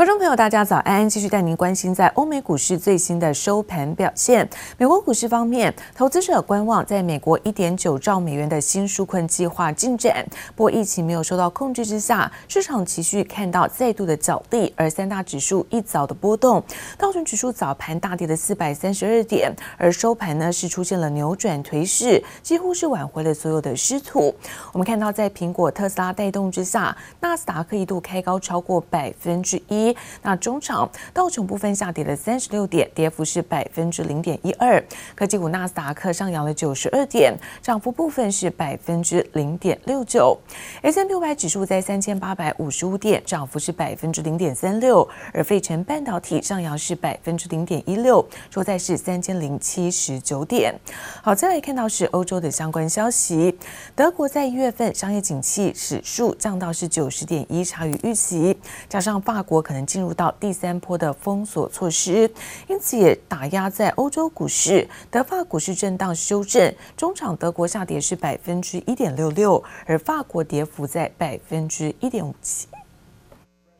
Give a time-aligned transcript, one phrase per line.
[0.00, 1.06] 观众朋友，大家早安！
[1.06, 4.48] 继续带您关心在欧美股市最新的收盘表现。
[4.78, 10.26] 美国股市方面，投资者观望在美国一点九兆美元的新纾困计划进展。
[10.56, 14.72] 不过，疫情没有受到控制之下，市场持续看到再度的角力。
[14.74, 16.64] 而三大指数一早的波动，
[16.96, 24.34] 道琼指数早盘大跌了四百三十二点，而收盘呢是出现了扭转颓势，几乎是挽回了所有的失土。
[24.72, 29.89] 我们看到，在苹果、特斯拉带动之下，纳斯达克一度开高超过百分之一。
[30.22, 34.82] 那中场道琼部分下跌了三十六点，跌幅是百分之零点一二。
[35.14, 40.38] 科技股纳斯达克上扬了九十二点，涨幅部分是百分之零点六九。
[40.82, 45.08] S&P 500指数在三千八百五十五点，涨幅是百分之零点三六。
[45.32, 50.74] 而费城半导体上扬是百分之零点一六，收在是三千零七十九点。
[51.22, 53.56] 好，再来看到是欧洲的相关消息，
[53.94, 58.56] 德国在一月份商业景气指数降到是九十点一，差于预期，
[58.88, 59.86] 加上法国可能。
[59.90, 62.30] 进入到第三波的封锁措施，
[62.68, 72.68] 因此也打压在欧洲股市，德法股市震荡修正，中场德国下跌是百分之一点六六，而法国跌幅在百分之一点五七。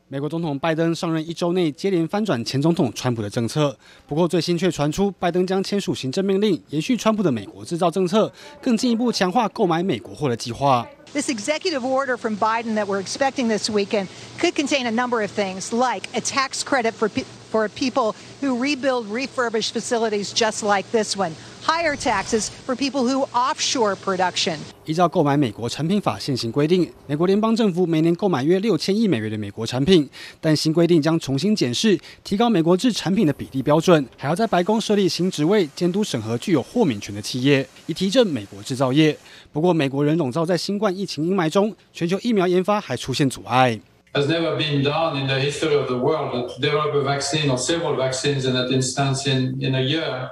[0.09, 8.29] 美国总统拜登上任一周内接连翻转前总统川普的政策，不过最新却传出拜登将签署行政命令，延续川普的美国制造政策，
[8.61, 10.85] 更进一步强化购买美国货的计划。
[11.13, 14.07] This executive order from Biden that we're expecting this weekend
[14.39, 19.07] could contain a number of things, like a tax credit for, for people who rebuild
[19.07, 21.35] refurbished facilities just like this one.
[21.63, 24.57] Higher taxes for people who offshore production.
[24.85, 30.09] 依照购买美国产品法现行规定，美国联邦政府每年购买约六千亿美元的美国产品，
[30.39, 39.15] 但新规定将重新检视，提高美国制产品的比例标准，还要在白宫设立新职位监督审核具有豁免权的企业，以提振美国制造业。
[39.53, 43.79] 不过，美国人笼罩在新冠疫情阴霾中，全球疫苗研发还出现阻碍。
[44.13, 47.95] Has never been done in the history of the world to develop a vaccine or several
[47.95, 50.29] vaccines in that instance in in a year.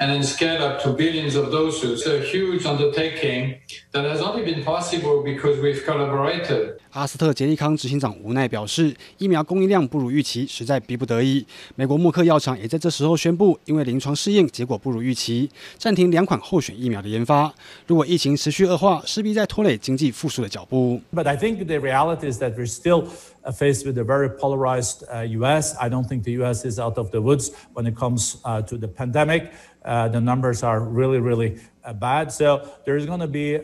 [0.00, 2.06] And then scale up to billions of doses.
[2.06, 3.60] A huge undertaking
[3.92, 6.78] that has only been possible because we've collaborated.
[6.92, 11.44] 阿斯特捷利康执行长无奈表示，疫苗供应量不如预期，实在逼不得已。
[11.76, 17.52] 美国默克药厂也在这时候宣布，因为临床试验结果不如预期，暂停两款候选疫苗的研发。
[17.86, 21.00] 如果疫情持续恶化，势必在拖累经济复苏的脚步。
[21.14, 23.06] But I think the reality is that we're still
[23.44, 25.04] faced with a very polarized
[25.38, 25.76] U.S.
[25.78, 26.64] I don't think the U.S.
[26.64, 29.50] is out of the woods when it comes to the pandemic.
[29.84, 31.56] The numbers are really, really
[31.88, 32.30] a bad.
[32.30, 33.58] So there is going to be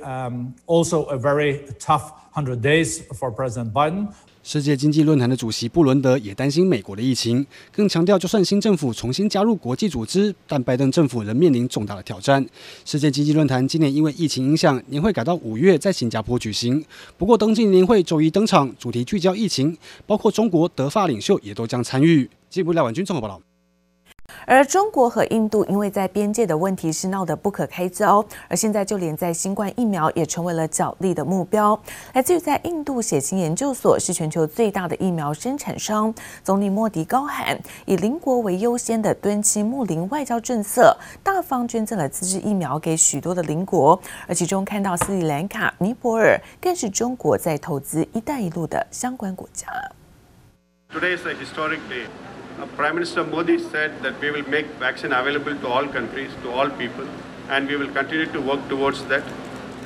[0.67, 4.09] also a very tough hundred days for President Biden.
[4.43, 12.45] 世界经济论坛的主席布伦德也担心美国的疫情，更强调，就算新政府重新加入国际组织，但拜登政府仍面临重大的挑战。
[12.85, 16.85] 世界经济论坛今年因为疫情影响，年会改到五月在新加坡举行。
[17.17, 22.29] 不过，冬季年会周一登场，主题聚焦疫情，包括中国、德法领袖也都将参与。
[22.51, 23.41] 进一步来，婉君综合报道。
[24.47, 31.79] 而中国和印度因为在边界的问题是闹得不可开交，而现在就连在新冠疫苗也成为了角力的目标。
[32.13, 49.67] 来自于在印度血清研究所是全球最大的疫苗生产商，总理莫迪高喊以邻国为优先的敦亲睦邻外交政策，大方捐赠了自制疫苗给许多的邻国，而其中看到斯里兰卡、尼泊尔更是中国在投资“一带一路”的相关国家。
[50.93, 52.07] Today is historic day.
[52.61, 56.51] Uh, Prime Minister Modi said that we will make vaccine available to all countries, to
[56.53, 57.07] all people,
[57.49, 59.25] and we will continue to work towards that.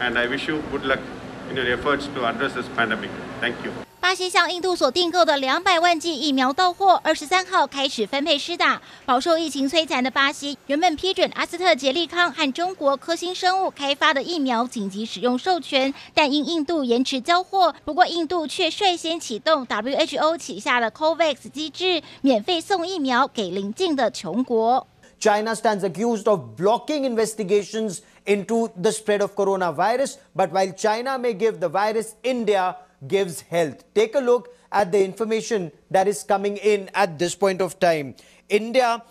[0.00, 1.00] And I wish you good luck
[1.48, 3.10] in your efforts to address this pandemic.
[3.40, 3.88] Thank you.
[4.08, 8.80] 巴西向印度所订购的两百万剂疫苗到货，二十三号开始分配施打。
[9.04, 17.74] 饱受疫情摧残的巴西，原本批准阿斯特捷利康和中国科兴生物开发的疫苗紧急使用授权，但因印度延迟交货。
[17.84, 24.86] 不过，印度却率先启动 WHO 旗下的 COVAX 机制，免费送疫苗给邻近的穷国。
[25.20, 31.58] China stands accused of blocking investigations into the spread of coronavirus, but while China may give
[31.58, 32.74] the virus, India
[33.06, 33.84] gives health.
[33.94, 38.15] Take a look at the information that is coming in at this point of time.
[38.48, 39.03] India,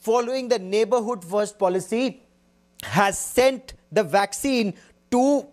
[0.00, 2.22] following the neighborhood first policy,
[2.82, 4.74] has sent the vaccine
[5.10, 5.46] to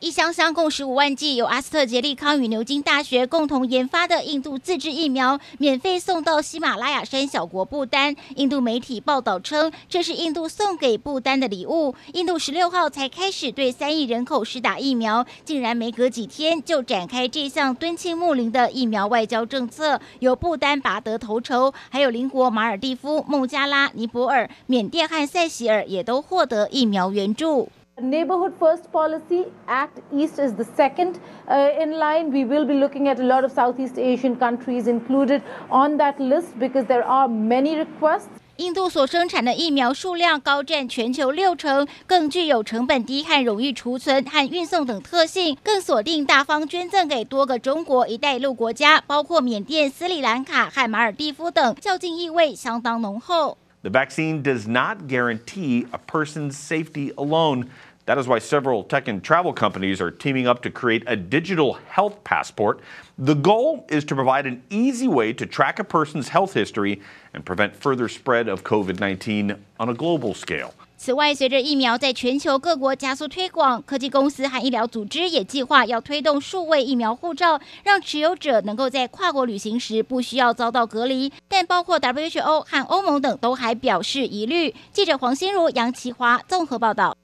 [0.00, 8.16] 一箱箱共十五万剂，由阿斯特捷利康与牛津大学共同研发的印度自制疫苗，免费送到喜马拉雅山小国不丹。
[8.36, 11.94] 印度媒体报道称，这是印度送给不丹的礼物。
[12.14, 27.68] 印度十六号才开始对三亿人口施打疫苗，竟然没隔几天就展开这项敦亲睦邻的疫苗外交政策，由不丹拔得头筹，还有邻国马尔地夫、孟加拉、尼泊尔、缅甸和塞西尔也都获得疫苗援助。
[28.00, 32.32] Neighborhood First Policy Act East is the second in line.
[32.32, 36.58] We will be looking at a lot of Southeast Asian countries included on that list
[36.58, 38.28] because there are many requests.
[38.56, 53.56] 印度所生产的疫苗数量高占全球六成，更具有成本低和容易储存和运送等特性，更锁定大方捐赠给多个中国“一带一路”国家，包括缅甸、斯里兰卡和马尔蒂夫等，较劲意味相当浓厚。
[53.84, 57.70] The vaccine does not guarantee a person's safety alone.
[58.06, 61.74] That is why several tech and travel companies are teaming up to create a digital
[61.74, 62.80] health passport.
[63.18, 67.02] The goal is to provide an easy way to track a person's health history
[67.34, 70.72] and prevent further spread of COVID 19 on a global scale.
[71.04, 81.30] 此外，随着疫苗在全球各国加速推广，科技公司和医疗组织也计划要推动数位疫苗护照，让持有者能够在跨国旅行时不需要遭到隔离。
[81.46, 84.74] 但包括 WHO 和欧盟等都还表示疑虑。
[84.94, 87.14] 记者黄心如、杨奇华综合报道。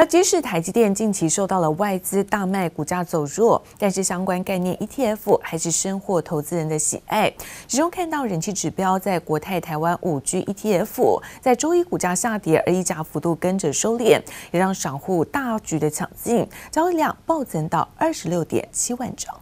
[0.00, 7.30] 而即使台积电近期受到了外资大卖，股价走弱，但是相关概念 ETF 还是深获投资人的喜爱。
[7.66, 14.18] 其中看到人气指标在国泰台湾五 G ETF 在周一股价下跌，而溢价幅度跟着收敛，
[14.52, 19.38] 也让散户大举的抢进，交易量暴增到二十六点七万张。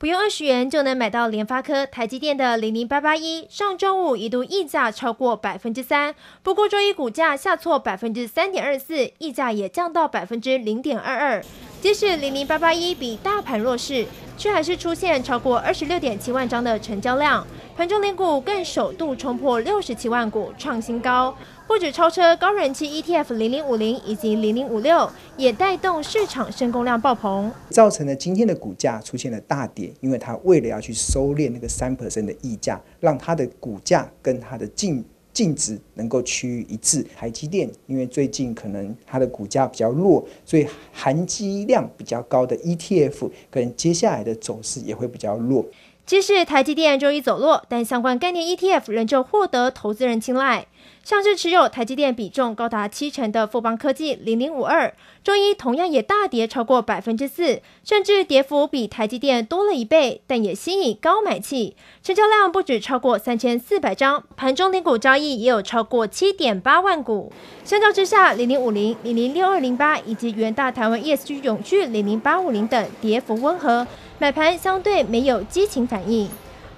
[0.00, 11.44] 不用二十元就能买到联发科、台积电的零零八八一，上周五一度溢价超过百分之三，不过周一股价下挫百分之三点二四，溢价也降到百分之零点二二。
[11.82, 14.06] 即使零零八八一比大盘弱势，
[14.38, 21.36] 却还是出现超过二十六点七万张的成交量，盘中连股更首度冲破六十七万股，创新高。
[21.70, 29.94] 不止超车高人气 ETF 零零五零以及零零五六，也带动市场申购量爆棚，造成了今天的股价出现了大跌。
[30.00, 37.06] 因为它为了要去收敛那个三 percent 的溢价，让它的股价跟它的净净值能够趋于一致。
[37.16, 45.64] 台积电因为最近可能它的股价比较弱，所以含积量比较高的 ETF，可能接下来的走势也会比较弱。
[46.04, 50.66] 即使台积电周一走弱，但相关概念 ETF 仍旧获得投资人青睐。
[51.02, 54.92] 像是持有台积电比重高达七成的富邦科技零零五二，
[55.24, 67.32] 周一同样也大跌超过百分之四，甚至跌幅比台积电多了一倍，但也吸引高买气，成交量不止超过三千四百张，盘中零股交易也有超过七点八万股。
[67.64, 73.86] 相较之下，零零五零、零零六二零八以及元大台湾 ESG 永续零零八五零等跌幅温和，
[74.18, 76.28] 买盘相对没有激情反应。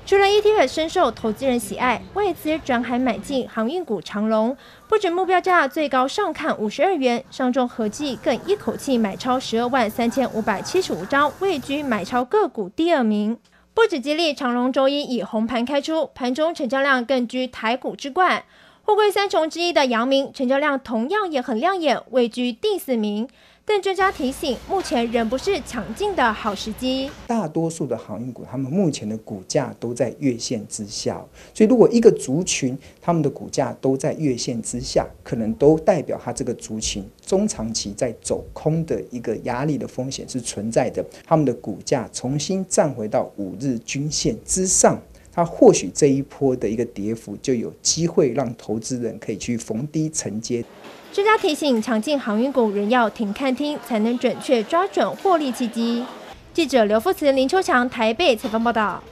[0.04, 4.56] 除了 ETF 深受投资人喜爱，外资转海买进航运股长荣，
[4.88, 13.38] 不止目标价最高上看五十二元，上周合计更一口气买超十二万三千五百七十五张，位居买超个股第二名。
[13.72, 18.42] 不止吉利长荣周一以红盘开出，盘中成交量更居台股之冠。
[18.82, 23.28] 货柜三雄之一的阳明，成交量同样也很亮眼，位居第四名。
[23.74, 27.10] 但专家提醒，目前仍不是抢进的好时机。
[27.26, 31.24] 大多数的航运股，他们目前的股价都在月线之下，
[31.54, 41.02] 所以如果一个族群他们的股价都在月线之下，可能都代表它这个族群中长期在走空的一个压力的风险是存在的。
[41.24, 45.00] 他们的股价重新站回到五日均线之上，
[45.32, 50.62] 它或许这一波的一个跌幅就有机会让投资人可以去逢低承接。
[51.12, 56.02] 专家提醒，抢进航运股仍要停看听，才能准确抓准获利契机。
[56.54, 59.02] 记者刘富慈、林秋强台北采访报道。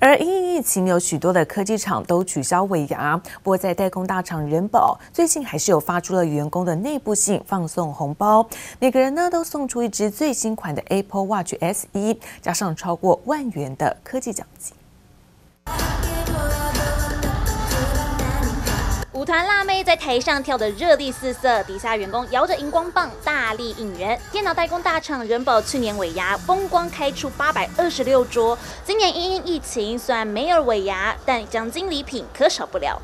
[0.00, 3.16] 而因疫情，有许多的科技厂都取消尾牙。
[3.44, 8.44] 不过，在代工大厂仁宝，最近还是有发出了员工的内部信放送红包，
[8.80, 14.74] 每个人呢都送出一支最新款的 Apple Watch SE，加上超过万元的科技奖金。
[19.20, 24.18] 舞团辣妹在台上跳得热力四射，底下员工摇着荧光棒大力应援。
[24.32, 32.98] 电脑代工大厂人保去年尾牙风光开出八百二十六桌，今年因应疫情虽然没有尾牙，但奖金礼品可少不了。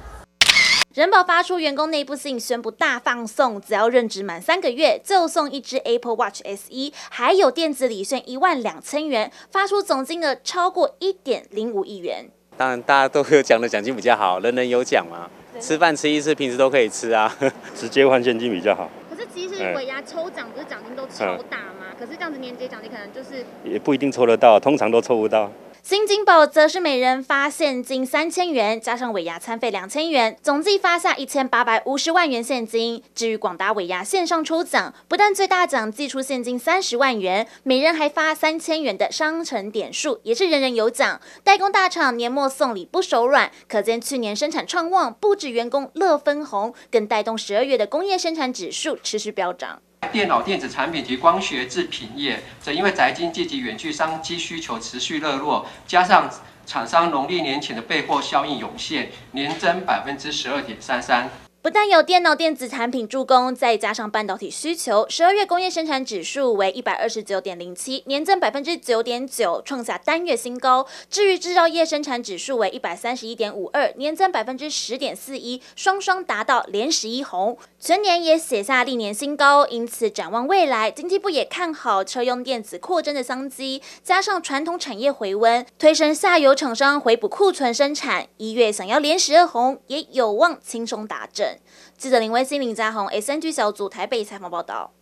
[0.95, 12.31] 人保发出员工内部信，宣布大放送，只要任职满三个月就送一支 Apple Watch SE，还有电子礼券一万两千元，发出总金额超过一点零五亿元。
[12.57, 15.29] 当然，大家都有奖的奖金比较好，人人有奖嘛。
[15.61, 17.35] 吃饭吃一次，平时都可以吃啊，
[17.75, 18.91] 直接换现金比较好。
[19.11, 21.95] 可是其实尾牙抽奖不是奖金都超大吗？
[21.99, 25.51] 可是这样子年节奖金可能就是也不一定抽得到，通常都抽不到。
[25.89, 33.01] 新金宝则是每人发现金三千元，加上尾牙餐费两千元，总计发下一千八百五十万元现金。
[33.15, 41.21] 至于广达尾牙线上抽奖，不但最大奖寄出现金三十万元，每人还发三千元的商城点数，也是人人有奖。
[41.45, 49.81] 代工大厂年末送礼不手软，可见去年生产创旺，不止员工乐分红，更带动十二月的工业生产指数持续飙涨。
[50.13, 56.31] 电脑电子产品及光学制品业，则因为宅经济及远距商机需求持续热络，加上
[56.65, 61.29] 厂商农历年前的备货效应涌现，年增百分之十二点三三。
[61.63, 70.87] 不但有电脑电子产品助攻，再加上半导体需求，十二月工业生产指数为一百二十九点零七，年增百分之九点九，创下单月新高。
[71.11, 79.65] 至于制造业生产指数为一百三十一点五二，年增百分之十点四一，双双达到连十一红，全年也写下历年新高。
[79.69, 91.61] 因此，展望未来，经济部也看好车用电子扩增的商机，加上传统产业回温，推升下游厂商回补库存生产，一月想要连十二红，也有望轻松达阵。
[91.97, 94.96] 记者林威信、林家宏，SNG 小组台北采访报道。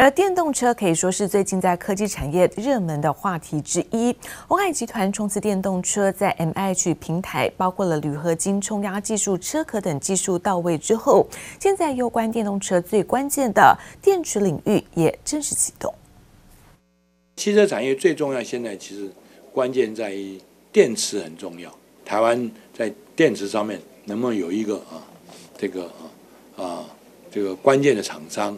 [0.00, 4.14] 而电动车可以说是最近在科技产业热门的话题之一。
[4.46, 11.26] 鸿海集团冲刺电动车，在 MIH 平台包括了铝合金冲压技术、车壳等技术到位之后，
[11.58, 15.92] 现在有关电动车最关键的电池领域也正式启动。
[17.34, 19.10] 汽车产业最重要，现在其实
[19.52, 20.40] 关键在于
[20.70, 21.68] 电池很重要。
[22.04, 25.02] 台湾在电池上面能不能有一个啊？
[25.56, 25.86] 这个
[26.56, 26.84] 啊啊，
[27.32, 28.56] 这个关键的厂商，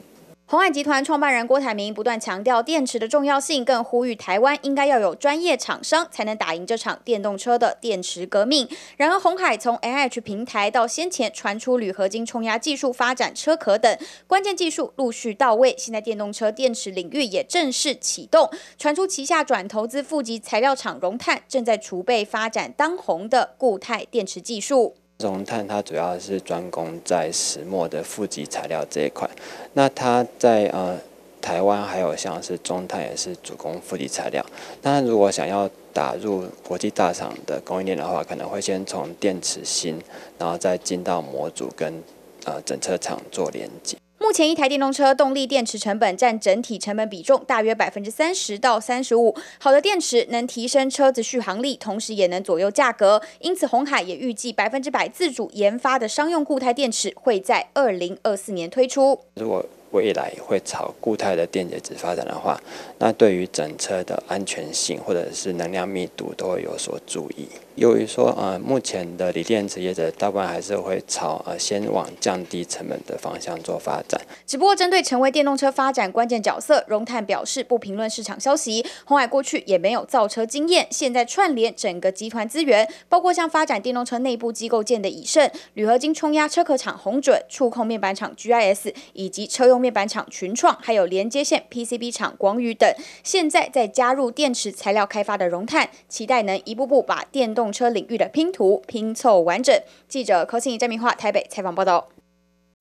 [0.50, 8.68] 鸿海集团创办人郭台铭不断强调电池的重要性，更呼吁台湾应该要有专业厂商，才能打赢这场电动车的电池革命。
[8.96, 24.96] 然而，鸿海从 NH 平台到先前传出铝合金冲压技术发展车壳等关键技术陆续到位，现在电动车电池领域也正式启动，传出旗下转投资负极材料厂荣碳正在储备发展当红的固态电池技术。
[25.20, 29.28] 荣碳它主要是专攻在石墨的负极材料这一块，
[29.74, 30.98] 那它在呃
[31.40, 34.44] 台湾还有像是中碳也是主攻负极材料。
[34.82, 40.00] 那如果想要打入国际大厂的供应链的话，可能会先从电池芯，
[40.38, 42.02] 然后再进到模组跟
[42.44, 43.96] 呃整车厂做连接。
[44.30, 49.34] 目前一台电动车动力电池成本占整体成本比重大约百分之三十到三十五。
[49.58, 53.20] 好的电池能提升车子续航力，同时也能左右价格。
[53.40, 59.18] 因此，红海也预计百分之百自主研发的商用固态电池会在二零二四年推出。
[59.34, 62.56] 如果未来会朝固态的电解质发展的话，
[63.00, 67.48] 那对于整车的安全性或者是能量密度都会有所注意。
[67.76, 74.20] 由于说，呃，目前的锂电池业者大部分还是会朝呃先往降低成本的方向做发展。
[74.46, 78.84] 只不过，针对成为电动车发展关键角色，荣碳表示不评论市场消息。
[79.04, 92.92] 鸿海过去也没有造车经验，现在串联整个集团资源，包括像发展电动车内部机构件的以盛、铝合金冲压车壳厂红准、触控面板厂 GIS，以及车用面板厂群创，还有连接线 PCB 厂广宇等。
[93.22, 99.78] 现在再加入电池材料开发的荣碳，期待能一步步把电动动车领域的拼图拼凑完整。
[100.08, 102.08] 记者柯庆怡、詹明华台北采访报道。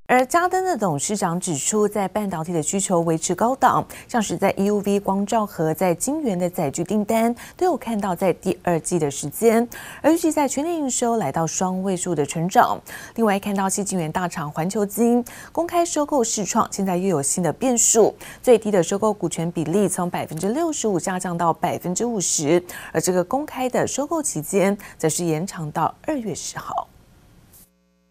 [0.09, 9.69] 而嘉登的董事长指出，在半导体的需求维持高档，像是在 EUV 光罩和、在晶圆的载具订单，都有看到在第二季的时间，
[10.01, 12.81] 而预计在全年营收来到双位数的成长。
[13.17, 22.59] 另外，看到矽晶圆大厂环球晶公开收购世创，现在又有新的变数，最低的收购股权比例从百分之六十五下降到百分之五十，
[22.91, 26.88] 而这个公开的收购期间，则是延长到二月十号。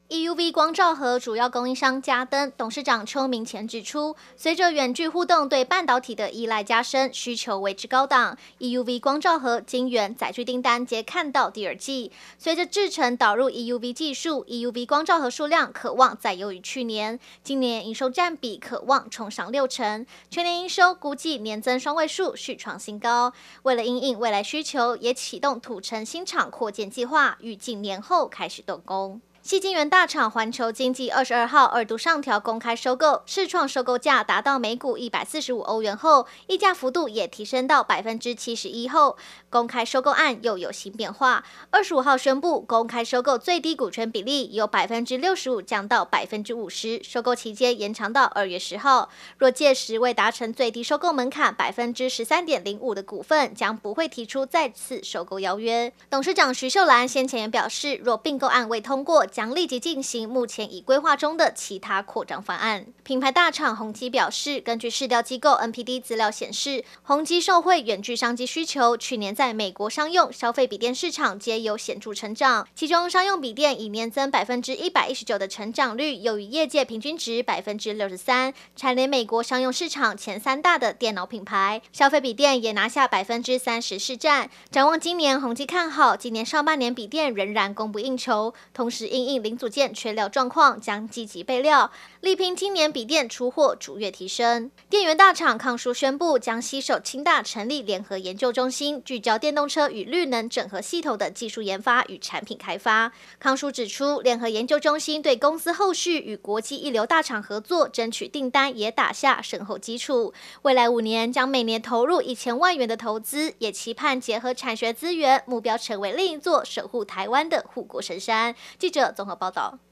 [0.09, 12.11] EUV 光罩盒主要供应商嘉登董事长邱明前指出，随着远距互动对半导体的依赖加深，需求维持高档，EUV 光罩盒晶圆载具订单皆看到第二季。
[12.39, 23.35] 随着制程导入 EUV 技术，EUV 光罩盒数量可望再优于去年，今年营收占比可望冲上六成，全年营收估计年增双位数，续创新高。
[23.65, 29.21] 为了因应未来需求，也启动土城新厂扩建计划，预计年后开始动工。
[29.49, 39.17] 矽晶圆大厂环球经济二十二号二度上调公开收购，世创收购价达到每股一百四十五欧元后，溢价幅度也提升到百分之七十一后，
[39.49, 41.43] 公开收购案又有新变化。
[41.71, 49.09] 二十五号宣布，公开收购最低股权比例由百分之六十五降到百分之五十，收购期间延长到二月十号。
[49.39, 55.91] 若届时未达成最低收购门槛百分之十三点零五的股份，将不会提出再次收购邀约。
[56.11, 62.87] 董事长徐秀兰先前也表示，若并购案未通过，将立即进行目前已规划中的其他扩张方案。
[63.05, 81.81] 品牌大厂宏基表示，根据市调机构 NPD 资料显示，宏基受惠远距商机需求，去年在美国商用消费笔电市场皆有显著成长，其中商用笔电以年增百分之一百一十九的成长率，优于业界平均值百分之六十三，蝉联美国商用市场前三大的电脑品牌。
[81.93, 84.51] 消费笔电也拿下百分之三十市占。
[84.73, 91.93] 展望今年，宏基看好今年上半年笔电仍然供不应求，同时因应零组件缺料状况将积极备料，
[92.23, 94.71] 力拼今年笔电出货逐月提升。
[94.89, 103.13] 电源大厂康叔宣布将携手清大成立联合研究中心，聚焦电动车与绿能整合系统的技术研发与产品开发。
[103.39, 110.33] 康叔指出，联合研究中心对公司后续与国际一流大厂合作，争取订单也打下深厚基础。
[110.63, 118.55] 未来五年将每年投入一千万元的投资，也期盼结合产学资源，目标成为另一座守护台湾的护国神山。
[118.79, 119.88] 记者综合报道。